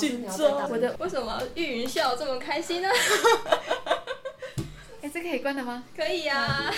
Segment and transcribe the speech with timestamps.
[0.00, 2.88] 紧张，我的为什么玉云笑这么开心呢？
[5.00, 5.84] 哎，这可以关了吗？
[5.96, 6.72] 可以呀。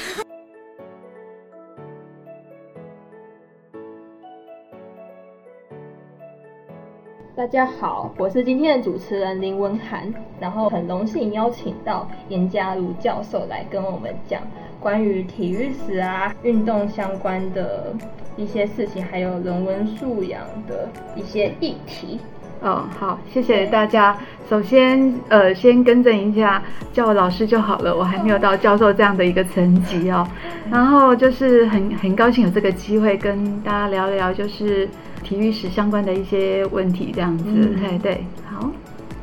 [7.35, 14.43] 大家好，我是今天的主持人林文涵，然后很荣幸邀请到严家如教授来跟我们讲
[14.79, 17.95] 关于体育史啊、运动相关的
[18.37, 20.87] 一些事情，还有人文素养的
[21.17, 22.21] 一些议题。
[22.61, 24.17] 哦，好，谢谢大家。
[24.49, 30.27] 首先，呃，先更正一下，叫我老师就好了，我还没有到教授这样的一个层级哦。
[30.71, 34.89] 然后就是很很高兴有这个机会跟大家聊聊，就是
[35.23, 37.45] 体育史相关的一些问题，这样子。
[37.45, 38.71] 对对，好。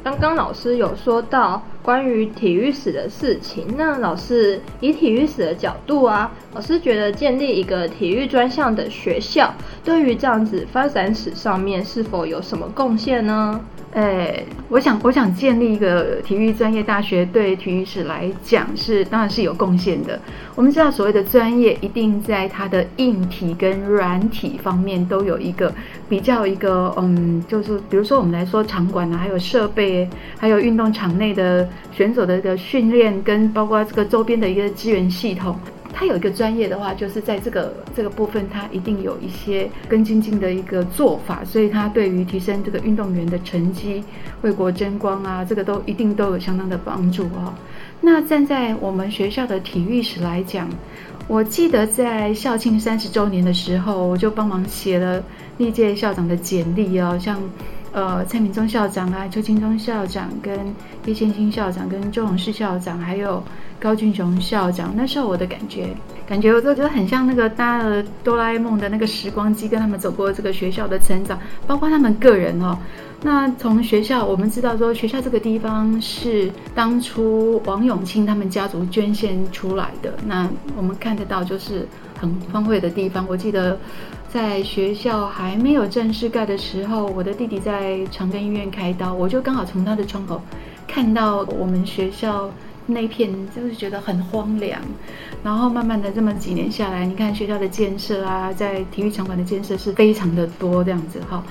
[0.03, 13.59] 刚刚老师有说到关于体育史的事情，那老师以体育史的角度啊，老师觉得建立一个体育专项的学校，对于这样子发展史上面是否有什么贡献呢？
[13.91, 20.19] 诶，我想，我想建立一个体育专业大学，对体育史来讲是当然是有贡献的。
[20.55, 25.71] 我们知道，所谓的专业，一定在它的硬体跟软体方面都有一个
[26.09, 35.57] 比较一个，嗯，就是比如说我们来说场馆啊，还有设备，还有运动场内的选手的一个训练，跟包括这个周边的一个资源系统。
[35.95, 44.03] 他有一个专业的话，就是在这个这个部分，他一定有一些跟精进的一个做法，所以他对于提升这个运动员的成绩、
[44.41, 47.53] 为国争光啊，这个都一定都有相当的帮助哦。
[48.01, 50.67] 那站在我们学校的体育史来讲，
[51.27, 55.23] 我记得在校庆三十周年的时候，我就帮忙写了
[55.59, 57.39] 历届校长的简历哦，像。
[57.93, 60.57] 呃，蔡明忠校长啊，邱清忠校长，跟
[61.05, 63.43] 叶宪新校长，跟周永世校长，还有
[63.79, 64.91] 高俊雄校长。
[64.97, 65.89] 那时候我的感觉，
[66.27, 72.75] 感觉我都觉得很像那个搭了哆啦 A 梦的那个时光机，跟他们走过这个学校的成长，包括他们个人哦。
[73.21, 80.11] 那从学校，我们知道说，学校这个地方是当初王永庆他们家族捐献出来的。
[80.25, 81.87] 那我们看得到，就是
[82.19, 83.23] 很荒废的地方。
[83.29, 83.77] 我记得。
[84.33, 90.41] 在学校还没有正式盖的时候，我的弟弟在长庚医院开刀，我就刚好从他的窗口
[90.87, 92.49] 看到我们学校
[92.87, 94.81] 那片，就是觉得很荒凉。
[95.43, 101.43] 然后慢慢的这么几年下来，你看学校的建设啊，在体育场馆的建设是非常的多这样子哈。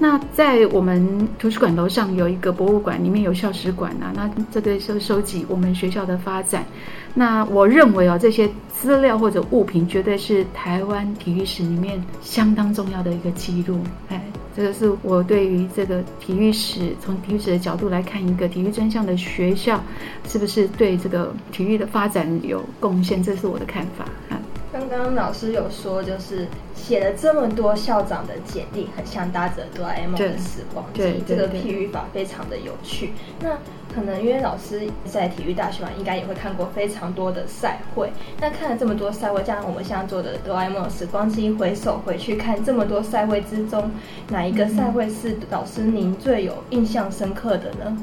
[0.00, 6.64] 那在我们图书馆楼上有一个博物馆，里面有校史馆啊，那这个收收集我们学校的发展。
[7.16, 13.78] 那我认为啊，这些资料或者物品绝对是台湾体育史里面相当重要的一个记录。
[14.08, 14.20] 哎，
[14.56, 19.80] 这个是我对于这个体育史，从体育史的角度来看，一个体育专项的学校
[20.26, 23.22] 是不是对这个体育的发展有贡献？
[23.22, 24.40] 这是我的看法啊。
[24.94, 26.46] 刚刚老师有说，就是
[26.76, 31.20] 写了这么多校长的简历，很像搭着哆啦 A 梦的时光机。
[31.26, 33.10] 这个譬喻法非常的有趣。
[33.40, 33.58] 那
[33.92, 38.12] 可能因为老师在体育大学嘛，应该也会看过非常多的赛会。
[38.40, 43.90] 那看了这么多赛会，加上我们现在做的哆啦 A 梦时光机，回首回去看这么多赛会之中，
[44.28, 47.98] 哪一个赛会是老师您最有印象深刻的呢？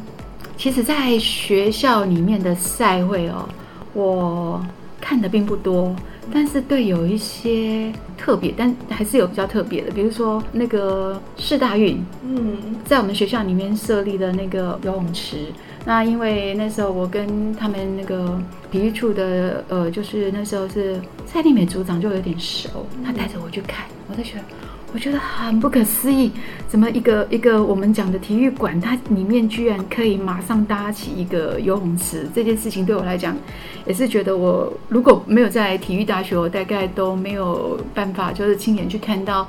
[0.58, 3.48] 其实，在学校里面的赛会哦，
[3.94, 4.62] 我
[5.00, 5.96] 看的并不多。
[6.34, 15.48] 但是对有一些特别，但还是有比较特别的，比如说那个市大运，嗯，在我们学校里面设立的那个游泳池。
[15.84, 18.40] 那因为那时候我跟他们那个
[18.72, 24.38] 体育处的，呃，就是那时候是蔡丽美组长就有点熟，他带着我去看，我在学。
[24.94, 26.30] 我觉得很不可思议，
[26.68, 32.28] 怎么 一个一个我们讲的体育馆，它里面居然可以马上搭起一个游泳池？
[32.36, 33.34] 这件事情对我来讲，
[33.86, 39.48] 也是觉得我如果没有在体育大学，我大概都没有办法，就是亲眼去看到，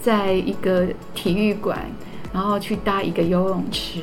[0.00, 1.76] 在一个体育馆，
[2.32, 4.00] 然后去搭一个游泳池。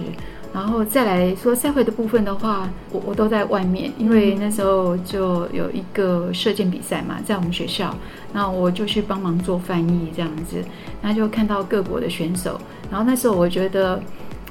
[0.54, 7.96] 然后再来说赛会的部分的话，我我都在外面，因为那时候就有一个射箭比赛嘛，在我们学校，
[8.34, 10.62] 那我就去帮忙做翻译这样子，
[11.02, 12.60] 那就看到各国的选手，
[12.90, 14.04] 然后那时候我觉得，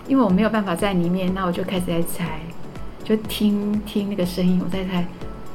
[0.09, 2.41] 因为我没有办法在里面，那我就开始在猜，
[3.05, 5.07] 就听听那个声音，我在猜，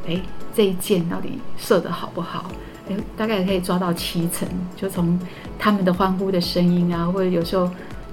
[0.07, 0.21] 哎，
[0.55, 2.51] 这一箭到底射的好不好？
[2.87, 5.19] 哎，大概可以抓到七成，就从
[5.57, 7.67] 他们的欢呼的声音啊，或者有时候。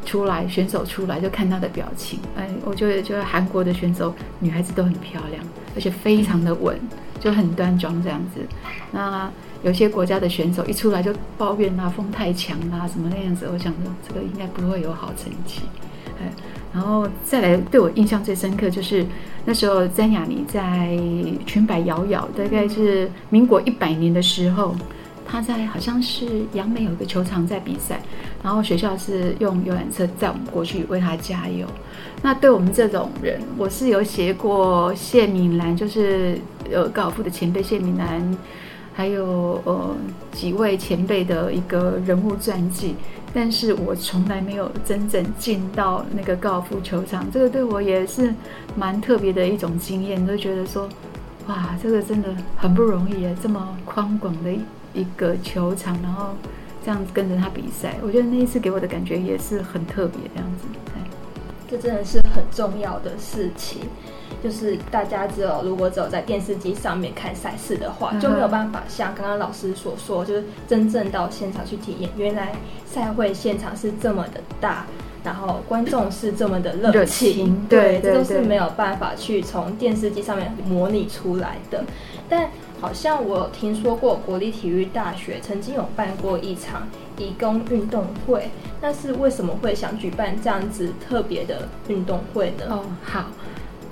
[0.04, 5.43] 出来选手出来就看他的表情，哎，我觉得就是韩国的选手女孩子都很漂亮，
[5.75, 6.78] 而且非常的稳，
[7.20, 8.40] 就很端庄这样子。
[8.90, 9.31] 那
[9.62, 15.60] 有些国家的选手一出来就抱怨啊，风太强啊，什么那样子，我想说这个应该不会有好成绩。
[16.20, 16.31] 哎，
[16.75, 19.06] 然后再来对我印象最深刻就是
[19.44, 20.98] 那时候詹雅妮在
[21.46, 24.75] 裙摆摇摇，大概是民国一百年的时候。
[25.32, 27.99] 他在好像是杨梅有一个球场在比赛，
[28.43, 31.67] 然后学校是用游览车载我们过去为他加油。
[32.20, 36.38] 那对我们这种人，我是有写过谢敏兰，就是
[36.70, 38.37] 呃高尔夫的前辈谢敏兰，
[38.93, 39.96] 还有呃
[40.32, 42.94] 几位前辈的一个人物传记。
[43.32, 48.34] 但是我从来没有真正进到那个高尔夫球场，这个对我也是
[48.76, 50.87] 蛮特别的一种经验，都觉得说，
[51.46, 54.52] 哇，这个真的很不容易，这么宽广的
[54.94, 56.30] 一个球场，然后
[56.84, 60.66] 这样子跟着他比赛，我觉得那一次给我的感觉也是很特别，这样子，
[61.70, 63.80] 这真的是很重要的事情。
[64.42, 72.52] 就是大家只有如果只有在电视机上面看赛事的话，就没有办法像刚刚老师所说，就是真正到现场去体验，原来
[72.84, 74.84] 赛会现场是这么的大，
[75.22, 81.84] 然后观众是这么的热情，对，这都是没有办法去从电视机上面模拟出来的。
[82.28, 82.50] 但
[82.82, 86.82] 好像我有听说过国立体育大学曾经有办过一场
[87.17, 88.50] 义工运动会，
[88.81, 92.64] 但是为什么会想举办这样子特别的运动会呢？
[92.69, 93.26] 哦，好。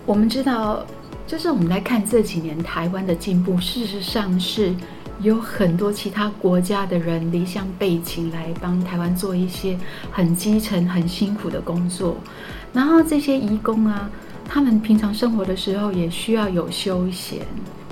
[0.05, 0.85] 我们知道，
[1.25, 4.75] 就是我们来看这几年台湾的进步，事实上是
[5.21, 9.79] 有很多其他国家的人离乡背景来帮台湾做一些
[10.11, 12.17] 很基层、很辛苦的工作。
[12.73, 14.11] 然后这些义工啊，
[14.49, 17.47] 他们平常生活的时候也需要有休闲。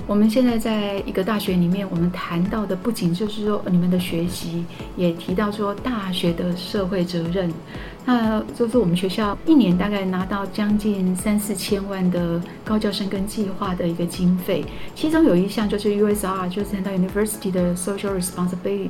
[0.09, 4.65] 我们现在在一个大学里面，我们谈到的不仅就是说你们的学习，
[4.97, 7.53] 也提到说大学的社会责任。
[8.07, 14.65] 那就是我们学校一年大概拿到将近三四千万的高教生跟计划的一个经费，
[14.95, 18.89] 其中有一项就是 USR，就是 University 的 Social Responsibility。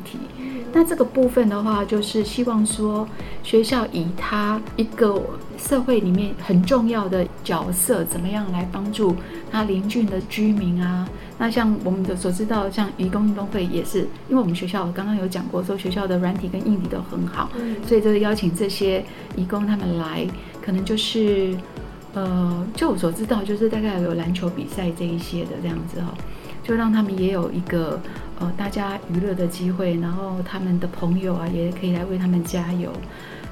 [0.72, 3.06] 那这个部分的话，就是希望说
[3.44, 5.22] 学校以他一个
[5.60, 9.16] 社会里面很重要的角色，怎么样来帮助
[9.52, 11.08] 他邻近的居民啊？
[11.38, 17.50] 那像我们的所知道，像移工运动会也是，因为我们学校刚刚有讲过，说学校的软体跟硬体都很好，
[17.86, 19.04] 所以就是邀请这些
[19.36, 20.28] 移工他们来，
[20.62, 21.56] 可能就是，
[22.14, 26.14] 呃，就我所知道，就是大概有篮球比赛这一些的这样子哈，
[26.64, 28.02] 就让他们也有一个
[28.40, 32.92] 呃大家娱乐的机会，然后他们的朋友啊也可以来为他们加油。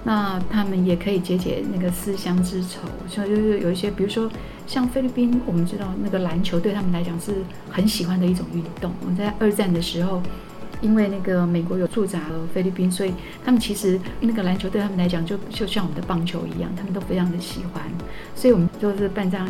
[0.03, 4.29] 那他们也可以解解那个思乡之愁，所以就是有一些，比如说
[4.65, 7.33] 像菲律宾，我们知道那个篮球对他们来讲是
[7.69, 8.91] 很喜欢的一种运动。
[9.01, 10.21] 我们在二战的时候。
[10.81, 13.13] 因为那个美国有驻扎了菲律宾，所以
[13.43, 17.83] 他们其实那个篮球对他们来讲就就像我们的棒球一样，他们都非常的喜欢。
[18.35, 19.47] 所以我们就是办这样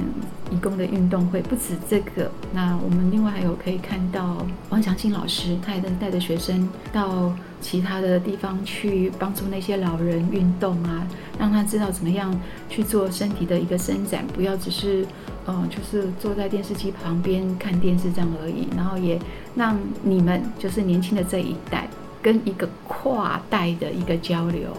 [0.50, 2.32] 义工的运动会，不止这个。
[2.54, 11.06] 那我们另外还有可以看到王祥信老师，他也带着学生到其他的地方去帮助那些老人运动啊，
[11.38, 12.34] 让他知道怎么样
[12.70, 15.06] 去做身体的一个伸展，不要只是。
[15.48, 19.18] 哦，就是坐在电视机旁边看电视这样而已，然后也
[19.56, 21.88] 让你们就是年轻的这一代
[22.22, 24.70] 跟一个跨代的一个交流，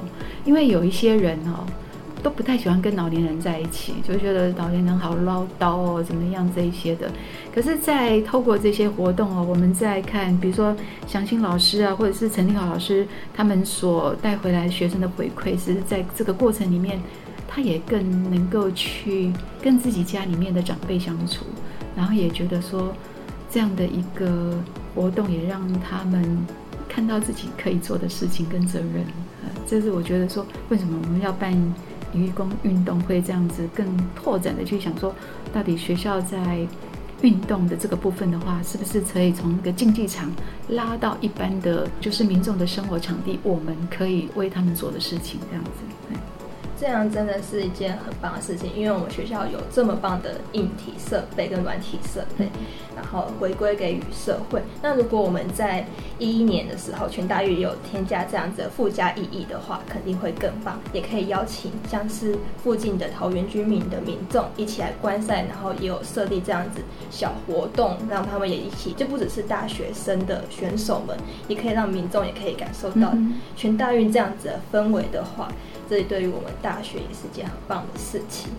[0.45, 1.65] 因为有一些人哦
[2.23, 7.11] 都不太喜欢跟老年人在一起，就觉得老年人好唠叨哦，怎么样这一些的。
[7.55, 10.77] 可是，在透过这些活动哦，我们在看，比如说
[11.07, 17.01] 祥兴老师啊，或者是陈立豪老师他们所带回来学生的回馈，是在这个过程里面。
[17.59, 21.45] 他也更能够去跟自己家里面的长辈相处，
[21.97, 22.95] 然后也觉得说
[23.51, 24.57] 这样的一个
[24.95, 26.47] 活动也让他们
[26.89, 29.05] 看到自己可以做的事情跟责任。
[29.43, 31.53] 呃，这是我觉得说为什么我们要办
[32.15, 33.85] 愚公运动会这样子，更
[34.15, 35.13] 拓展的去想说，
[35.53, 36.65] 到底学校在
[37.23, 40.31] 运动的这个部分的话，是不是可以从那个竞技场
[40.69, 45.71] 拉到一般的就是民众的生活场地，我们可以为他们做的事情这样子。
[46.81, 52.49] 这样真的是一件很棒的事情，因为我们学校有这么棒的硬体设备跟软体设备，
[52.95, 54.63] 然后回归给予社会。
[54.81, 55.85] 那如果我们在
[56.19, 60.79] 一一年的时候，全大运有添加这样子的附加意义的话，肯定会更棒。
[60.93, 66.81] 也可以邀请像是附近的桃园居民的民众一起来观赛，然后也有设立这样子
[67.11, 71.17] 小活动，让他们也一起，就不只是大学生的选手们，
[71.49, 73.13] 也可以让民众也可以感受到
[73.57, 75.49] 全大运这样子的氛围的话。
[75.91, 78.51] 这对于我们大大学也是件很棒的事情。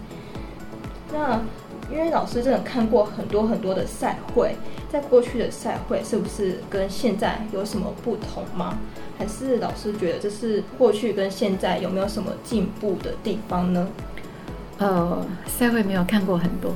[1.13, 1.39] 那
[1.92, 4.56] 因为老师真的看过很多很多的赛会，
[4.92, 8.80] 在过去的赛会是不是跟现在有什么不同吗？
[9.20, 13.88] 还是老师觉得这是过去跟现在有没有什么进步的地方呢？
[14.80, 16.74] 呃，赛会没有看过很多，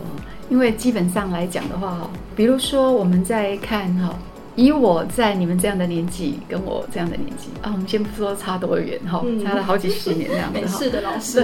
[0.49, 4.13] 因为基本上来讲的话，比如说我们在看哈。
[4.55, 10.59] 以我在你们这样的年纪，跟我这样的年纪啊，我们先不说差多远哈，差了好几十年这样子。
[10.59, 11.43] 没事的，老师，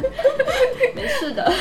[0.96, 1.52] 没事的。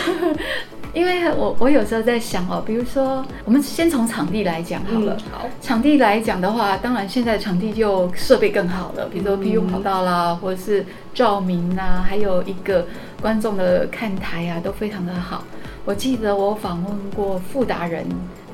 [0.93, 5.17] 因为我我有时候在想哦，比如说我们先从场地来讲好了。
[5.29, 12.87] 好，场地来讲的话，当然现在场地就设备更好了，比如说 PU 跑道啦，或者是照明啊，还有一个
[13.21, 15.43] 观众的看台啊，都非常的好。
[15.83, 18.05] 我记得我访问过傅达人，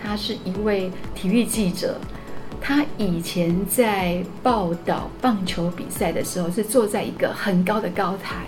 [0.03, 1.97] 他是一位体育记者。
[2.63, 8.45] 他以前在报道棒球比赛的时候，是坐在一个很高的高台。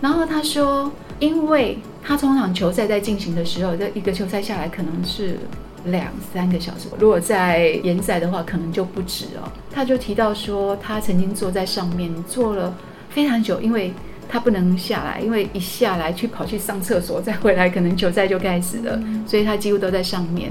[0.00, 5.38] 然后他说，因为他通常球赛在进行的时候，这一个球赛下来可能是
[5.84, 6.88] 两三个小时。
[6.98, 9.50] 如果在延赛的话，可能就不止哦。
[9.70, 12.74] 他就提到说，他曾经坐在上面坐了
[13.10, 13.92] 非常久，因为
[14.28, 20.50] 他不能下来，因为一下来去跑去上厕所，再回来可能球赛就开始了，所以他几乎都在上面。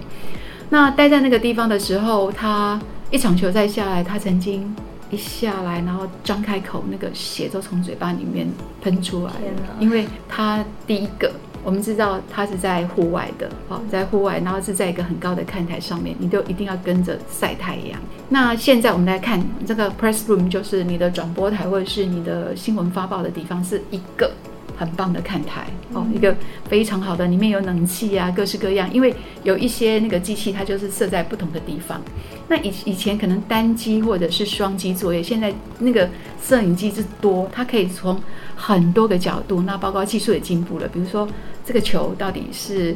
[0.69, 2.79] 那待在那个地方的时候，他
[3.11, 4.75] 一场球赛下来，他曾经
[5.11, 8.47] 一下来，然后张开口，那个血都从嘴巴里面
[8.81, 9.31] 喷出来。
[9.79, 11.31] 因为他第一个，
[11.63, 17.99] 我们知道它是在户外的，哦，在户外，然后是在一个很高的看台上面，你都一定要跟着晒太阳。
[18.29, 24.31] 那现在我们来看这个 press room，就是你的转播台或者是你的新闻发报的地方，是一个。
[24.77, 26.35] 很棒的看台哦，一个
[26.67, 28.91] 非常好的，里面有冷气啊，各式各样。
[28.93, 32.01] 因为有一些那个机器，它就是设在不同的地方。
[32.47, 36.09] 那以以前可能单机或者是双机作业，现在那个
[36.41, 38.21] 摄影机是多，它可以从
[38.55, 39.61] 很多个角度。
[39.61, 41.27] 那包括技术也进步了，比如说
[41.65, 42.95] 这个球到底是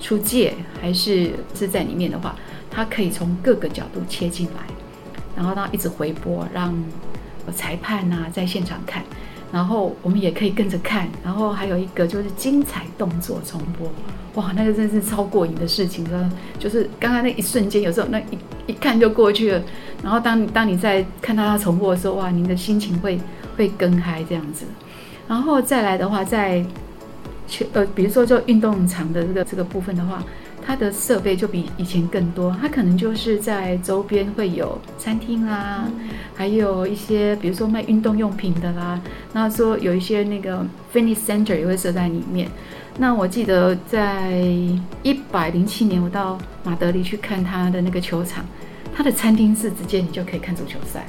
[0.00, 2.36] 出界还是是在里面的话，
[2.70, 4.62] 它可以从各个角度切进来，
[5.34, 6.74] 然后呢一直回播，让
[7.54, 9.02] 裁判呐在现场看。
[9.54, 13.88] 然后我们也可以跟着看，然后还有一个就是精彩动作重播，
[14.34, 19.62] 哇，那个真是超过瘾的事情，的，就是刚刚那一瞬间，有时候那一一看就过去了。
[20.02, 23.20] 然后当当你在看到它重播的时候，哇，您的心情会
[23.56, 24.66] 会更嗨这样子。
[25.28, 26.66] 然后再来的话，在
[27.46, 30.20] 去呃，比如说就运动场的这个这个部分的话。
[30.66, 35.84] 它的设备就比以前更多，它可能就是在周边会有餐厅啦，
[36.34, 39.00] 还有一些比如说卖运动用品的啦，
[39.32, 42.48] 那说有一些那个 fitness center 也会设在里面。
[42.96, 44.40] 那我记得在
[45.02, 48.44] 一百零七年，我到马德里去看他的那个球场，
[48.94, 51.06] 他的餐厅是直接你就可以看足球赛。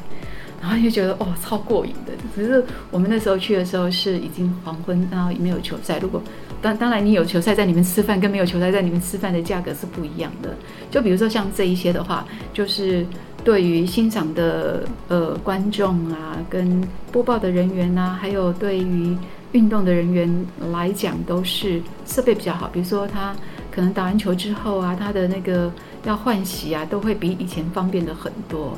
[0.62, 2.14] 然后就觉得哦，超过瘾的。
[2.36, 6.00] 只是我们那时候去的时候是已经黄昏，然后也没有球赛。
[6.00, 6.20] 如果
[6.66, 10.50] 当当然你有球赛在里面吃饭，跟没有球赛在里面吃饭的价格是不一样的。
[10.90, 13.06] 就比如说像这一些的话，就是
[13.44, 16.82] 对于欣赏的呃观众啊，跟
[17.12, 19.16] 播报的人员呐，还有对于
[19.52, 20.28] 运动的人员
[20.72, 22.68] 来讲，都是设备比较好。
[22.74, 23.36] 比如说他
[23.70, 25.72] 可能打完球之后啊，他的那个
[26.04, 28.76] 要换洗啊，都会比以前方便的很多。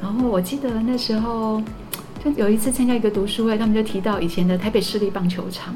[0.00, 1.62] 然后我记得那时候，
[2.24, 5.74] 就有一次参加一个读书会，他们就提到以前的台北市立棒球场，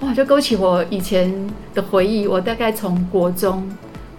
[0.00, 1.32] 哇，就勾起我以前
[1.74, 2.26] 的回忆。
[2.26, 3.68] 我大概从国中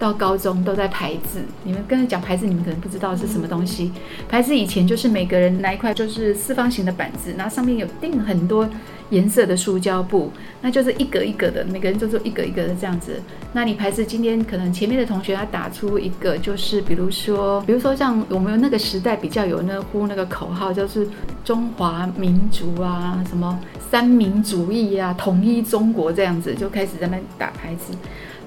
[0.02, 1.40] 到高中都在排字。
[1.62, 3.92] 你们刚才讲排字，你们可能不知道是什么东西。
[4.28, 8.68] 排字以前就是每个人拿一块就是四方形的板子，然后上面有钉很多。
[9.10, 10.32] 颜色的塑胶布，
[10.62, 13.20] 那就是一格一格的，每个人就做一格一格的这样子。
[13.52, 21.06] 那你牌子今天可能前面的同学他打出一个，就是比如说，比如说像我们那个时代比较有那呼那个口号，就是
[21.44, 27.92] 中华民族啊，什么三民主义啊，统一中国这样子，就开始在那打牌子。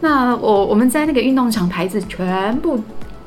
[0.02, 2.80] 那我我们在那个运动场牌子全部。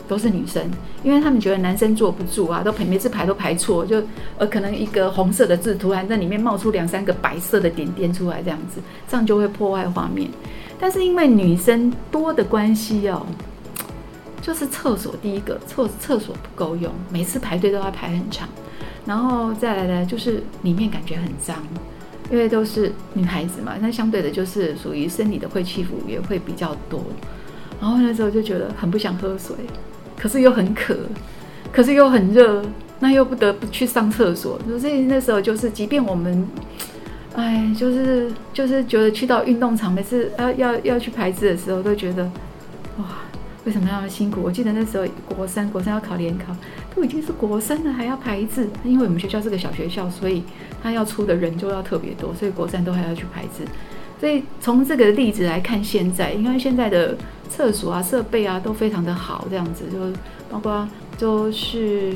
[0.08, 0.62] 都是女生，
[1.02, 4.02] 因为他们觉得男生坐不住啊，都排每次排都排错，就
[4.38, 10.30] 呃可能一个红色的字突然在里面冒出两三个白色的点点出来，这样子，这样就会破坏画面。
[10.80, 13.26] 但是因为女生多的关系哦，
[14.40, 18.48] 就是厕所第一个厕厕所不够用，每次排队都要排很长，
[19.04, 21.54] 然后再来呢就是里面感觉很脏，
[22.30, 27.02] 因为都是女孩子嘛，那相对的就是属于生理的会气服也会比较多，
[27.80, 29.54] 然后那时候就觉得很不想喝水。
[30.20, 30.96] 可是又很渴，
[31.70, 32.60] 可是又很热，
[32.98, 34.58] 那又不得不去上厕所。
[34.80, 36.44] 所以那时候就是，即便我们，
[37.36, 42.24] 哎，就是就是觉得去到运动场，每次要要要去排字的时候，都觉得
[42.98, 43.04] 哇，
[43.64, 44.40] 为什么那么辛苦？
[44.42, 45.04] 我记得那时候
[45.36, 46.46] 国三，国三要考联考，
[46.98, 48.68] 都已经是国三了，还要排字。
[48.82, 50.42] 因为我们学校是个小学校，所以
[50.82, 53.64] 他要出的人就要特别多，所以国三都还要去排字。
[54.18, 57.16] 所以从这个例子来看，现在因为现在的
[57.48, 59.98] 厕所啊、设备啊都非常的好，这样子就
[60.50, 62.14] 包括就是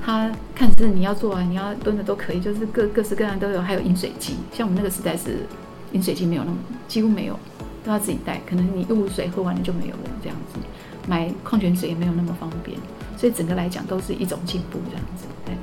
[0.00, 4.34] 他看是你要做啊，你要蹲的都可以，就是各各式各样都有，还有饮水机。
[4.52, 5.38] 像我们那个时代是
[5.90, 7.36] 饮水机没有那么几乎没有，
[7.84, 10.60] 都要自己带，可能你一壶水喝完了就没有了这样子，
[11.08, 12.78] 买矿泉水也没有那么方便，
[13.22, 15.26] 所以整个来讲都是一种进步这样子。
[15.44, 15.54] 对，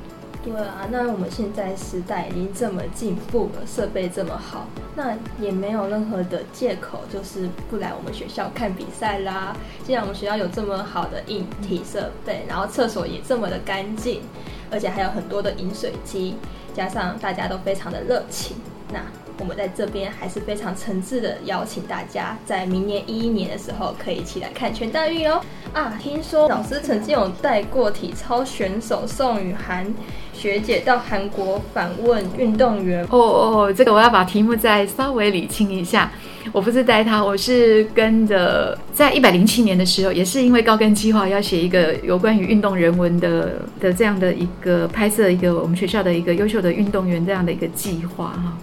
[0.50, 9.54] 对啊，那我们现在时代已经这么进步了，设备这么好，那也没有任何的借口，就是不来我们学校看比赛啦。
[9.84, 14.22] 既然我们学校有这么好的硬体设备，然后厕所也这么的干净，
[14.70, 16.36] 而且还有很多的饮水机，
[16.74, 18.56] 加上大家都非常的热情，
[18.90, 19.00] 那。
[19.40, 25.40] 我们在这边还是非常诚挚的邀请大家，在明年一一年的时候可以一起来看全大运哦。
[25.72, 29.92] 啊，听说老师曾经有带过体操选手宋雨涵
[30.34, 33.02] 学姐到韩国访问运动员。
[33.04, 36.12] 哦哦，这个我要把题目再稍微理清一下。
[36.52, 48.56] 我不是带他，我是跟着在一百零七年的时候，也是因为高跟计划要写一个有关于运动人文的的这样的一个拍摄一个我们学校的一个优秀的运动员这样的一个计划哈。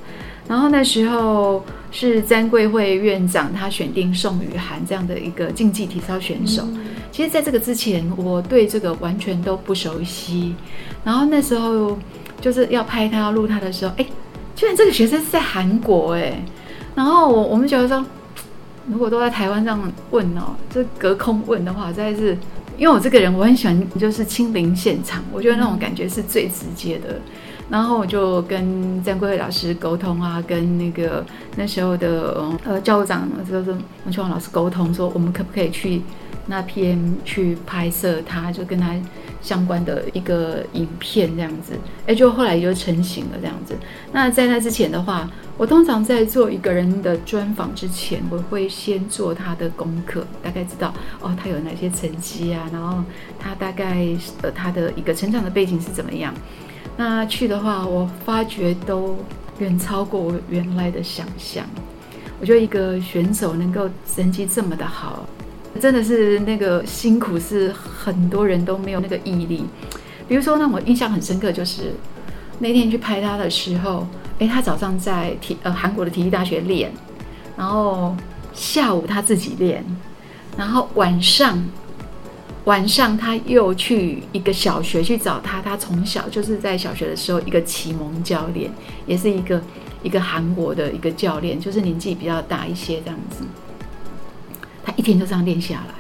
[0.48, 6.66] 然后那时候是詹贵会院长，他选定宋雨涵这样的一个竞技体操选手。
[7.12, 10.56] 其实，在这个之前，我对这个完全都不熟悉。
[11.04, 11.98] 然后那时候
[12.40, 14.06] 就是要拍他、要录他的时候，哎，
[14.56, 16.42] 居然这个学生是在韩国哎。
[16.96, 18.06] 然后我我们觉得说，
[18.88, 22.38] 如果都在台湾这样问哦，就隔空问的话，实在是
[22.78, 27.20] 因为我这个人我很喜欢就是亲临现场，我觉得那种感觉是最直接的。
[27.70, 33.72] 然后我就跟张桂慧老师沟通啊，跟那个那时候的呃教务长就是
[34.06, 36.02] 王秋华老师沟通，说我们可不可以去
[36.46, 38.96] 那篇去拍摄他，就跟他
[39.42, 41.74] 相关的一个影片这样子。
[42.06, 43.76] 哎，就后来就成型了这样子。
[44.14, 53.04] 那在那之前的话，我通常在做一个人的专访之前，我会先做他的功课，大概知道哦他有哪些成绩啊，然后
[53.38, 54.08] 他大概
[54.42, 56.34] 呃他的一个成长的背景是怎么样。
[57.00, 59.16] 那去的话，我发觉都
[59.60, 61.64] 远超过我原来的想象。
[62.42, 65.28] 我觉得一个选手能够成绩这么的好，
[65.80, 69.64] 真的是那个辛苦是很多人都没有那个毅力。
[70.28, 71.94] 比如说，让我印象很深刻就是
[72.58, 74.08] 那天去拍他的时候，
[74.40, 76.92] 诶，他早上在体呃韩国的体育大学练，
[77.56, 78.16] 然后
[78.54, 79.86] 下午他自己练，
[80.58, 81.64] 然后晚上。
[82.68, 88.70] 晚上他又去一个小学去找他，他从小就是在小学的时候一个启蒙教练，
[89.06, 89.62] 也是一个
[90.04, 93.46] 一个韩国的一个教练，就是年纪比较大一些这样子。
[94.84, 95.94] 他一天就这样练下来。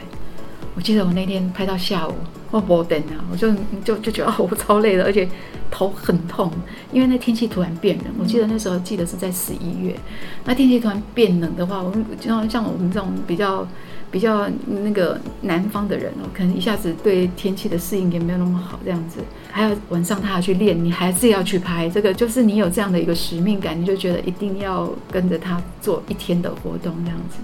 [0.75, 2.13] 我记得我那天拍到下午，
[2.51, 3.49] 我不等啊，我就
[3.85, 5.25] 就就觉得我超累了，而且
[5.71, 6.51] 头很痛，
[6.91, 8.07] 因为那天气突然变冷。
[8.19, 9.95] 我记得那时候记得是在十一月，
[10.43, 13.65] 那天气突然变冷的话，我们像像我们这种比较。
[14.09, 19.19] 比较那个南方的人哦，可能一下子对天气的适应也没有那么好，这样子，
[19.51, 27.37] 还要晚上他要去练，你还是要去拍，这个就是你有这样的一个使命感，你就觉得一定要跟着他做一天的活动这样子。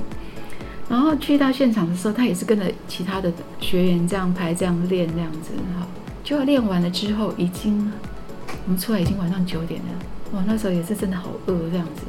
[0.88, 5.86] 然后去到现场的时候，他也是跟着其他的学员这样拍、这样练这样子，哈，
[6.24, 7.92] 就练完了之后，已经
[8.66, 12.04] 我们出来已经晚上九点了，哇，那时候也是真的好饿这样子，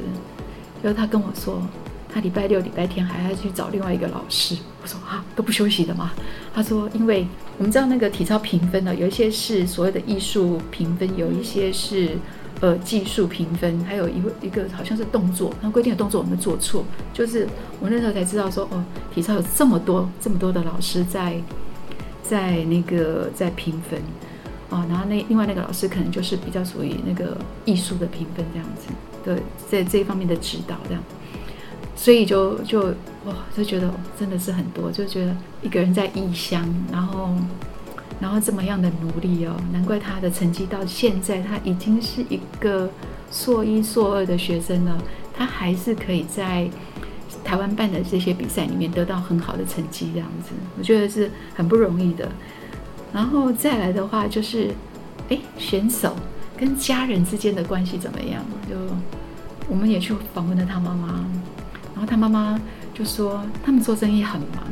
[0.81, 1.61] 然后他跟我说。
[2.15, 4.55] 他礼拜六、礼拜天还要去找另外一个老师。
[4.81, 6.13] 我说啊，都不休息的吗？
[6.53, 12.11] 他说，因为我们知道那个体操评分呢，有一些是所谓的艺术评分，有一些是
[12.61, 17.45] 呃技术评分，还有一个一个好像是动作，那规定的动作我们做错，就是
[17.81, 18.81] 我那时候才知道说，哦，
[19.13, 21.35] 体操有这么多这么多的老师在
[22.23, 23.99] 在那个在评分
[24.69, 28.87] 啊，然后那另外那个老师可能就是比较属于那个艺术的评分这样子
[29.25, 31.03] 的，在这一方面的指导这样。
[31.95, 32.81] 所以就就
[33.25, 37.29] 哇，就觉得真的是很多，就觉得一个人在异乡，然后
[38.19, 42.89] 然后这么样的努力哦，难怪他的成绩到现在他已经是一个
[43.31, 45.01] 硕一硕二的学生了，
[45.33, 46.69] 他还是可以在
[47.43, 52.29] 台湾办的这些比赛里面得到很好的成绩，这样子，我觉得是很不容易的。
[53.13, 54.71] 然后再来的话就是，
[55.29, 56.15] 哎，选手
[56.57, 58.43] 跟家人之间的关系怎么样？
[58.69, 58.75] 就
[59.69, 61.25] 我们也去访问了他妈妈。
[62.05, 62.59] 他妈妈
[62.93, 64.63] 就说，他们做生意很忙，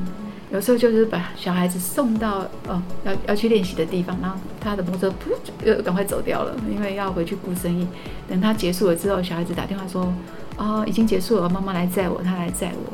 [0.52, 7.88] 有时候就是把小孩子送到呃要要去练习的地方，然后他的摩托车噗又赶快走掉了，因为要回去顾生意。
[8.30, 10.14] 等他结束了之后，小孩子打电话说，
[10.58, 12.94] 哦已经结束了，妈妈来载我，他来载我。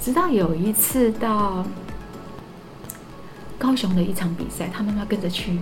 [0.00, 1.64] 直到有一次到
[3.58, 5.58] 高雄的一场比赛，他妈妈跟着去。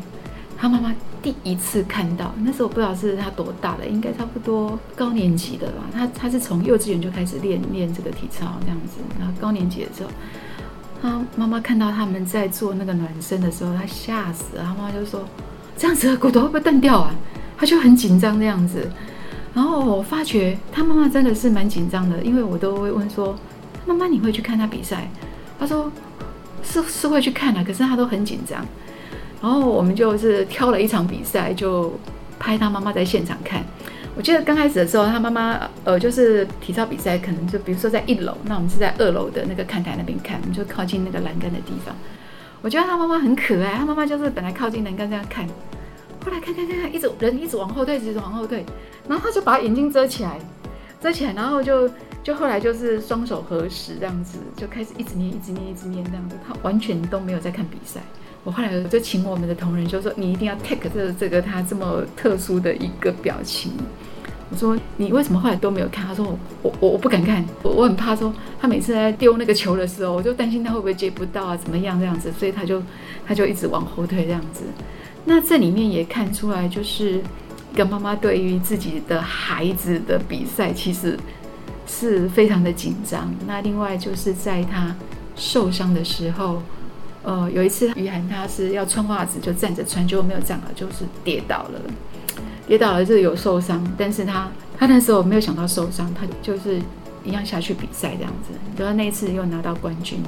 [0.59, 0.94] 他妈妈
[1.26, 5.82] 第一次看到，那时候我不知道是他多大了，应该差不多高年级的吧。
[5.92, 10.10] 他他是从幼稚园就开始练练这个体操这样子，然后高年级的时候，
[11.02, 14.62] 他妈妈看到他们在做那个暖身的时候，他吓死了。
[14.62, 15.24] 他妈妈就说
[15.76, 17.12] ：“这样子骨头会不会断掉啊？”
[17.58, 18.88] 他就很紧张这样子。
[19.52, 23.36] 然后我发觉他妈妈真的是蛮紧张的，因为我都会问说
[23.84, 25.10] ：“妈妈，你会去看他比赛？”
[25.58, 25.90] 他说
[26.62, 28.64] ：“是是会去看的，可是他都很紧张。”
[29.46, 31.92] 然后我们就是挑了一场比赛，就
[32.37, 33.62] 拍他妈妈在现场看。
[34.16, 41.94] 我记得刚开始的时候，他妈妈呃，就是体操比赛，可能就比如说在一楼，那我们是在二楼的那个看台那边看，我们就靠近那个栏杆的地方。
[42.61, 45.46] 我觉得他妈妈很可爱，他妈妈就是本来靠近栏杆这样看，
[46.24, 48.66] 后来看看看看，一直人一直往后退，一直往后退，
[49.06, 50.40] 然后他就把眼睛遮起来，
[51.00, 51.88] 遮起来，然后就
[52.24, 58.00] 就后来就是双手合十这样子，就开始一直念，一直念，一直念这样子，他完全都没有在看比赛。
[58.46, 63.72] 我后来就请我们的同仁就说，你一定要 take 这这个他这么特殊的一个表情。
[64.48, 66.06] 我说你为什么后来都没有看？
[66.06, 72.80] 他说我我我不敢看，我我很怕说他每次在丢那个球的时候，我就担心他会不会接不到啊，怎么样这样子，所以他就
[73.26, 74.62] 他就一直往后退这样子。
[75.24, 77.20] 那这里面也看出来，就是
[77.72, 81.18] 一个妈妈对于自己的孩子的比赛，其实
[81.88, 83.35] 是非常的紧张。
[83.48, 84.94] 那另外就是在他
[85.35, 86.62] 受伤的时候，
[87.26, 91.80] 呃，有一次于涵他是要穿袜子就站着穿，结果没有站好，就是跌倒了。
[92.68, 96.80] 跌倒了就有受伤，但是他他那时候没有想到受伤，他就是
[97.24, 100.22] 一样下去比赛这样子，然后那一次又拿到冠军。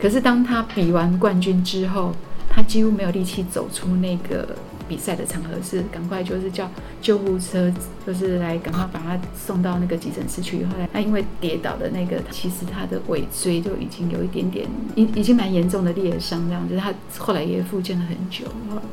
[0.00, 2.12] 可是当他比完冠军之后，
[2.48, 4.54] 他几乎没有力气走出那个
[4.88, 6.70] 比赛的场合，是赶快就是叫
[7.00, 7.72] 救护车，
[8.06, 10.64] 就是来赶快把他送到那个急诊室去。
[10.64, 18.44] 后来他因为跌倒的那个，其实他的尾椎就已经有一点点已已经蛮严重的裂伤，这样子他后来也复健了很久。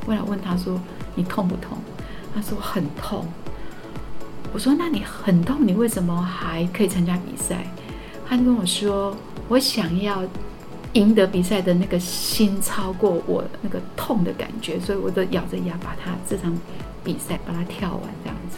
[0.05, 0.79] 我来问他说
[1.15, 1.77] ：“你痛不痛？”
[2.33, 3.25] 他说很痛，
[4.53, 7.65] 我说那你很痛，你为什么还可以参加比赛？
[8.25, 9.15] 他就跟我说，
[9.49, 10.23] 我想要
[10.93, 16.57] 赢得比赛的那个心超过我那个痛的感觉，所以我都咬着牙把他这场
[17.03, 18.57] 比赛把它跳完这样子。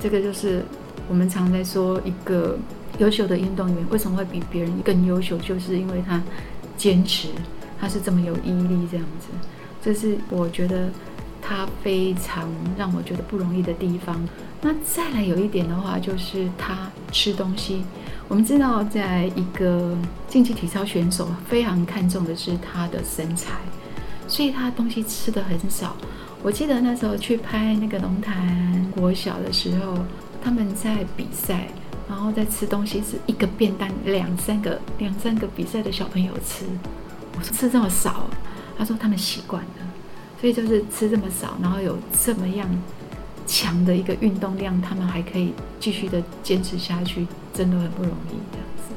[0.00, 0.64] 这个就是
[1.08, 2.58] 我们常在说一个
[2.98, 6.22] 优秀的运动员为什么会比别人更优秀，就是因为他
[6.76, 7.28] 坚持，
[7.80, 9.28] 他是这么有毅力这样子。
[9.82, 10.88] 这是我觉得。
[11.46, 14.18] 他非常让我觉得不容易的地方。
[14.62, 17.84] 那再来有一点的话，就是他吃东西。
[18.28, 19.96] 我们知道，在一个
[20.28, 23.52] 竞技体操选手非常看重的是他的身材，
[24.26, 25.94] 所以他东西吃的很少。
[26.42, 29.98] 我记得那时候去拍那个龙潭国小的时候，
[30.42, 31.68] 他们在比赛，
[32.08, 36.64] 然后在吃东西，是一个便当两三个两三个比赛的小朋友吃。
[37.36, 38.28] 我说吃这么少，
[38.76, 39.68] 他说他们习惯了。
[40.40, 42.68] 所以就是吃这么少，然后有这么样
[43.46, 48.36] 强的一个运动量，他们还可以继续的坚持下去，真的很不容易。
[48.52, 48.94] 这样子，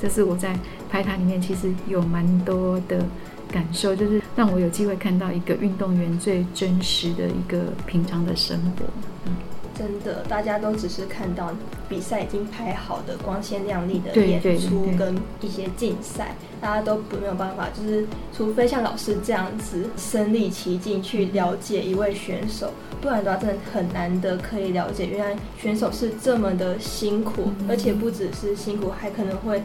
[0.00, 0.58] 这是我在
[0.88, 3.04] 拍它里面其实有蛮多的
[3.50, 8.84] 感受，就是让我有机会看到一个运动员最真实的一个平常的生活。
[9.26, 9.32] 嗯。
[9.78, 11.52] 真的，大家都只是看到
[11.88, 18.04] 比赛已经排好的光鲜亮丽的演出跟一些竞赛，大家都不没有办法，就是
[18.36, 29.62] 除非像老师这样子身临其境去了解一位选手，不然的话真的很难得可以了解，原来选手是这么的辛苦，而且不只是辛苦，还可能会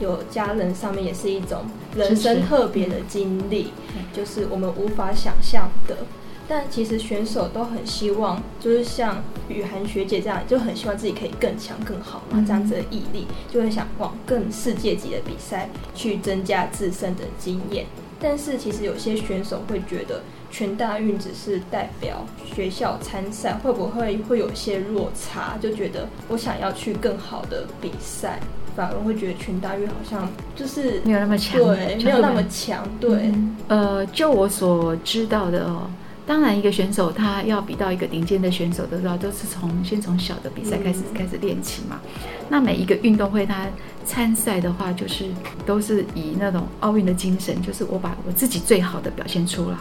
[0.00, 3.74] 有家人上面也是一种人生特别的经历，
[4.14, 5.98] 就是我们无法想象的。
[6.46, 12.44] 但其实选手都很希望，就是像雨涵学姐这样，就很希望自己可以更强、更好嘛。
[12.46, 17.86] 这样子的毅力，就会想往更世界级的比赛去增加自身的经验。
[18.20, 25.58] 但是其实有些选手会觉得，全大运只是代表学校参赛，会不会会有些落差？
[25.60, 28.38] 就觉得我想要去更好的比赛，
[28.76, 32.86] 反而会觉得全大运好像就是没有那么强，对，没有那么强。
[33.00, 33.32] 对，
[33.68, 35.90] 呃，就我所知道的哦。
[36.26, 42.00] 当然，一个选手他要比到一个顶尖的选手的时候，都是从先从小的比赛开始开始练起嘛。
[42.48, 43.66] 那每一个运动会他
[44.06, 45.26] 参赛的话，就是
[45.66, 49.76] 都是以那种奥运的精神，就是我把我自己最好的表现出来。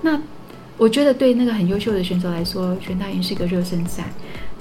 [0.00, 0.18] 那
[0.78, 4.04] 我觉得对那个很优秀的选手来说，全大运是一个热身赛。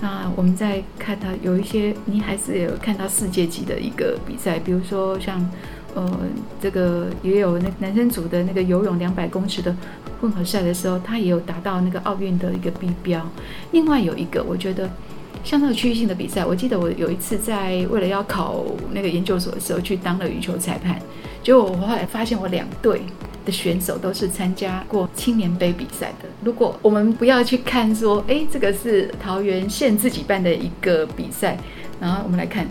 [0.02, 5.50] 那我们在看他有一些，你还是有看到世界级的一个比赛，比如说像。
[5.96, 6.20] 呃，
[6.62, 9.74] 这个也有那男生组的那个游泳两百公尺的
[10.20, 13.26] 混合赛的时候，他也有达到那个奥运的一个 B 标。
[13.72, 14.90] 另外有一个，我觉得
[15.42, 21.00] 像那个区域性的比赛，我记得我有一次在为了要考那个研究所的时候，去当了羽球裁判，
[21.42, 23.02] 结果我后来发现我两队
[23.46, 26.28] 的选手都是参加过青年杯比赛的。
[26.44, 31.58] 如果我们不要去看说，哎，这个是桃园县自己办的一个比赛，
[32.02, 32.68] 然后我们来看。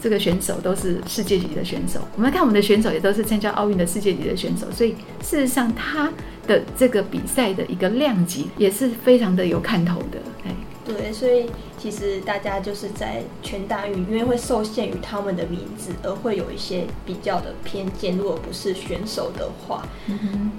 [0.00, 6.12] 这个选手都是世界级的选手，我们看我们的选手也都是参加奥运的世界级的选手，所以事实上他
[6.46, 18.16] 的这个比赛的一个量级也是非常的有看头的，哎，对，所以其实大家就是在全大运，因为会受限于他们的名字，而会有一些比较的偏见。
[18.16, 19.86] 如果不是选手的话，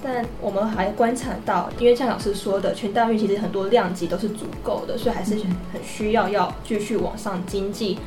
[0.04, 5.36] 但我们还观察到，因为像老师说的，全大运其实很多量级都是足够的，所以还是
[5.74, 7.98] 很需要要继续往上经济。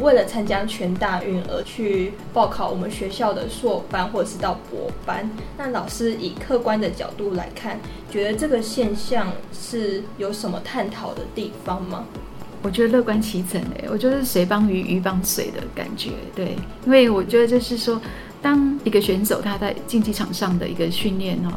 [0.00, 7.78] 为了参加全大运而去报考我们学校的硕班或者是到博班，那老师以客观的角度来看，
[8.10, 12.04] 觉得这个现象是有什么探讨的地方吗？
[12.62, 16.10] 我觉得乐观其成诶，我觉得水帮鱼，鱼帮水的感觉。
[16.34, 18.00] 对，因为我觉得就是说，
[18.42, 21.52] 当一个选手他在竞技场上的一个训练哦，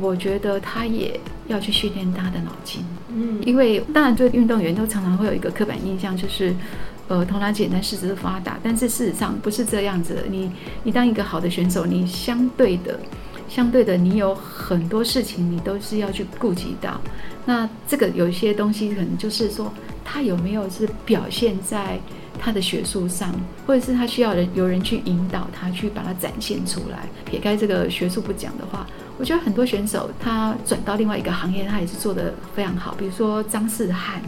[0.00, 2.84] 我觉得他也要去训练他的脑筋。
[3.08, 6.54] 嗯，因为当然对运动员都常常会有一个刻板印象，就是。
[7.10, 10.22] 呃，头脑简单，四肢发达，但是事实上不是这样子的。
[10.30, 10.48] 你，
[10.84, 12.96] 你当一个好的选手，你相对的，
[13.48, 17.00] 相对的，你有很多事情你都是要去顾及到。
[17.44, 19.72] 那这个有些东西，可能就是说，
[20.04, 21.98] 他有没有是表现在
[22.38, 23.34] 他的学术上，
[23.66, 27.08] 或者是他需要人有人去引导他去把它展现出来。
[27.24, 28.86] 撇开这个学术不讲的话，
[29.18, 32.94] 我觉得很多选手他转到另外一个行业，他也是做得非常好。
[32.96, 34.22] 比如说张世汉。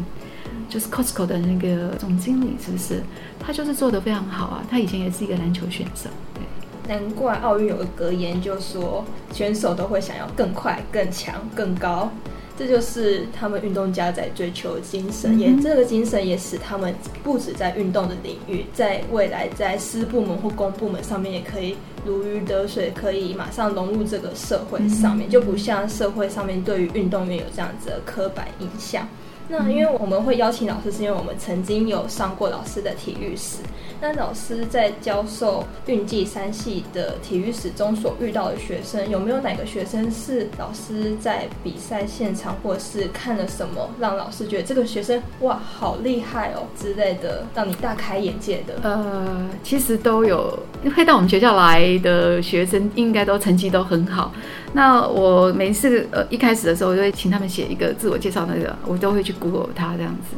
[0.72, 3.02] 就是 Costco 的那个总经理，是不是？
[3.38, 4.64] 他就是做的非常好啊。
[4.70, 6.42] 他以前也是一个篮球选手，对。
[6.88, 9.04] 难怪奥运有个格言，就说
[9.34, 12.10] 选手都会想要更快、更强、更高，
[12.56, 15.38] 这就是他们运动家在追求的精神。
[15.38, 29.06] 也这个精神也使他们不止在运动的领域，在未来在私部门或公部门上面也可以如鱼得水，可以马上融入这个社会上面，就不像社会上面对于运动员有这样子的刻板印象。
[29.52, 33.58] 那因为我们会邀请老师，是因为我们曾经有上过老师的体育史。
[34.00, 48.78] 那老师在教授运技三系的体育史中所遇到的学生，有没有哪个学生是老师在比赛现场，或是看了什么，让老师觉得这个学生哇好厉害哦之类的，让你大开眼界的？
[48.82, 50.58] 呃，其实都有，
[50.96, 54.32] 会到我们学校来的学生，应该都成绩都很好。
[54.72, 60.36] 那我每次呃一开始的时候，我就会请他们写一个自我介绍，那个我都会去 Google 他这样子。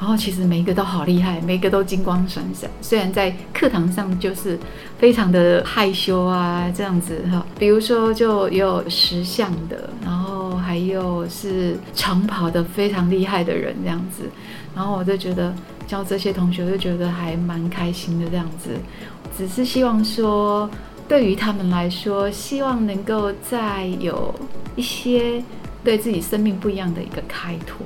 [0.00, 2.70] 然后其实每一个都好厉害，每一个都金光闪闪。
[2.80, 4.56] 虽然在课堂上就是
[4.96, 7.44] 非常的害羞啊，这样子哈。
[7.58, 14.22] 比如说就也有石像的，然后还有是长跑的非常厉害的人这样子。
[14.72, 15.52] 然后我就觉得
[15.88, 18.70] 教这些同学就觉得还蛮开心的这样子。
[19.36, 20.70] 只是希望说，
[21.08, 24.34] 对于他们来说，希望能够再有
[24.76, 25.42] 一些
[25.82, 27.78] 对自己生命不一样的一个开拓。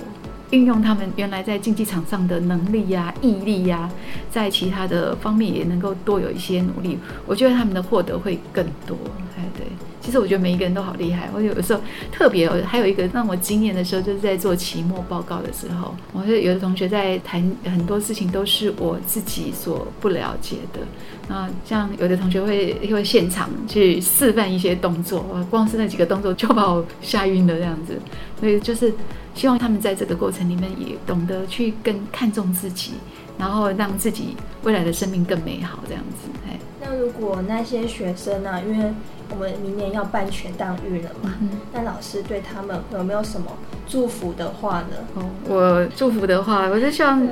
[0.50, 3.88] 运用他们原来在竞技场上的能力呀、毅力呀，
[4.30, 8.94] 在其他的方面也能够多有一些努力，我觉得他们的获得会更多。
[9.38, 9.66] 哎，对，
[10.02, 11.30] 其实我觉得每一个人都好厉害。
[11.34, 20.80] 我有的时候特别还有一个让我惊艳的时候，就是在做期末报告的时候，我是有的同学在谈很多事情都是我自己所不了解的。
[21.28, 27.96] 那像有的同学会会现场去示范一些动作，光是那几个动作就把我吓晕了这样子。
[28.42, 28.92] 所以就是。
[29.34, 32.92] 希望他们在这个过程里面也懂得去更看重自己，
[33.38, 36.28] 然后让自己未来的生命更美好，这样子。
[36.46, 38.60] 哎，那如果那些学生呢？
[38.62, 38.92] 因为
[39.30, 41.32] 我们明年要办全当育了嘛，
[41.72, 43.56] 那老师对他们有没有什么
[43.88, 44.96] 祝福的话呢？
[45.14, 47.26] 哦，我祝福的话，我就希望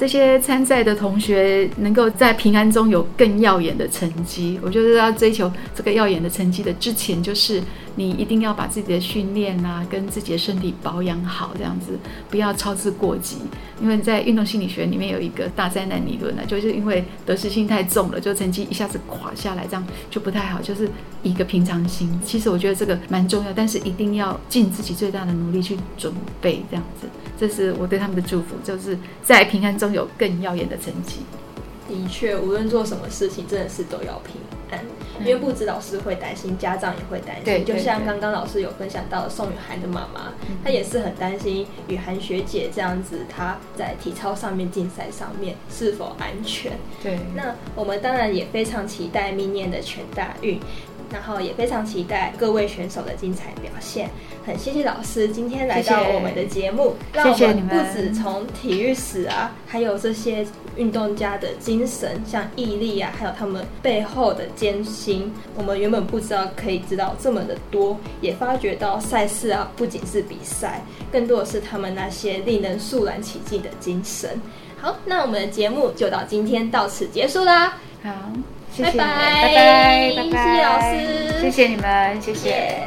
[0.00, 4.58] 这些参赛的同学能够在平安中有更耀眼的成绩。
[4.62, 7.62] 我就是要追求这个耀眼的成绩的之前，就是。
[7.94, 11.98] 你一定要把自己的训练啊，跟自己的身体保养好，这样子
[12.30, 13.36] 不要操之过急。
[13.80, 20.60] 因为在运动心理学里面有一个大灾难理论呢，就是因为得失心太重了，就成绩一下子垮下来，这样就不太好。
[20.60, 20.88] 就是
[21.22, 31.20] 一个平常心，其实我觉得这个蛮重要，但是一定要尽自己最大的努力去准备，这样子，这是我对他们的祝福，就是在平安中有更耀眼的成绩。
[31.88, 34.36] 的确，无论做什么事情，真的是都要平
[34.72, 34.80] 安。
[35.20, 37.64] 因为不止老师会担心，家长也会担心。
[37.64, 40.32] 就像刚刚老师有分享到宋雨涵的妈妈，
[40.64, 46.72] 她也是很担心雨涵学姐这样子，她在体操上面竞赛上面是否安全。
[47.00, 47.20] 对。
[47.36, 50.58] 那我们当然也非常期待明年的全大运，
[51.12, 54.08] 然后也非常期待各位选手的精彩表现。
[54.44, 60.44] 很谢谢老师今天来到我们的节目，让我们不止从体育史啊，还有这些
[60.76, 74.40] 运动家的精神，像毅力啊，还有他们背后的艰辛，我们原本不知道可以知道这么的多，也发觉到赛事啊，不仅是比赛，更多的是他们那些令人肃然起敬的精神。
[74.80, 77.78] 好，那我们的节目就到今天到此结束啦。
[78.02, 78.10] 好，
[78.78, 82.86] 拜拜，拜拜，拜拜，谢谢老师，谢谢你们，谢谢。